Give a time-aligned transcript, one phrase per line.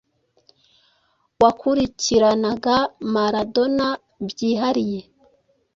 [1.41, 2.75] wakurikiranaga
[3.13, 3.87] Maradona
[4.27, 5.01] byihariye,